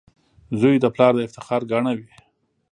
[0.59, 2.07] •زوی د پلار د افتخار ګاڼه وي.